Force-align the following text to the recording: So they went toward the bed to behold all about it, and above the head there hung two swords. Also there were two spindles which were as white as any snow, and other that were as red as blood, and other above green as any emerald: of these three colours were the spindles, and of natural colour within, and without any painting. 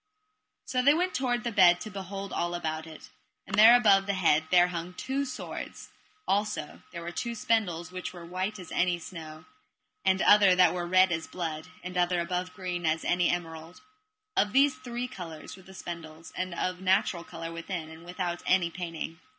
So 0.65 0.81
they 0.81 0.95
went 0.95 1.13
toward 1.13 1.43
the 1.43 1.51
bed 1.51 1.79
to 1.81 1.91
behold 1.91 2.33
all 2.33 2.55
about 2.55 2.87
it, 2.87 3.11
and 3.45 3.55
above 3.59 4.07
the 4.07 4.15
head 4.15 4.45
there 4.49 4.69
hung 4.69 4.95
two 4.95 5.25
swords. 5.25 5.89
Also 6.27 6.81
there 6.91 7.03
were 7.03 7.11
two 7.11 7.35
spindles 7.35 7.91
which 7.91 8.11
were 8.11 8.23
as 8.23 8.29
white 8.31 8.57
as 8.57 8.71
any 8.71 8.97
snow, 8.97 9.45
and 10.03 10.19
other 10.23 10.55
that 10.55 10.73
were 10.73 10.85
as 10.85 10.89
red 10.91 11.11
as 11.11 11.27
blood, 11.27 11.67
and 11.83 11.99
other 11.99 12.19
above 12.19 12.51
green 12.55 12.83
as 12.83 13.05
any 13.05 13.29
emerald: 13.29 13.81
of 14.35 14.53
these 14.53 14.73
three 14.75 15.07
colours 15.07 15.55
were 15.55 15.61
the 15.61 15.71
spindles, 15.75 16.33
and 16.35 16.55
of 16.55 16.81
natural 16.81 17.23
colour 17.23 17.51
within, 17.51 17.91
and 17.91 18.03
without 18.03 18.41
any 18.47 18.71
painting. 18.71 19.19